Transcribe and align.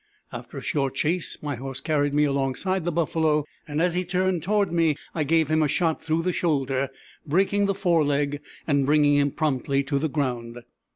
After 0.33 0.57
a 0.57 0.63
short 0.63 0.95
chase 0.95 1.37
my 1.43 1.53
horse 1.53 1.79
carried 1.79 2.15
me 2.15 2.23
alongside 2.23 2.83
my 2.83 2.89
buffalo, 2.89 3.45
and 3.67 3.79
as 3.79 3.93
he 3.93 4.03
turned 4.03 4.41
toward 4.41 4.71
me 4.71 4.95
I 5.13 5.23
gave 5.23 5.49
him 5.51 5.61
a 5.61 5.67
shot 5.67 6.01
through 6.03 6.23
the 6.23 6.33
shoulder, 6.33 6.89
breaking 7.23 7.67
the 7.67 7.75
fore 7.75 8.03
leg 8.03 8.41
and 8.65 8.83
bringing 8.87 9.17
him 9.17 9.29
promptly 9.29 9.83
to 9.83 9.99
the 9.99 10.09
ground. 10.09 10.61